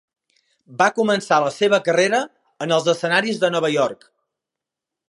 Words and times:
Va 0.79 0.87
començar 0.99 1.39
la 1.43 1.51
seva 1.57 1.81
carrera 1.89 2.23
en 2.67 2.75
els 2.79 2.91
escenaris 2.95 3.45
de 3.45 3.53
Nova 3.59 3.73
York. 3.79 4.11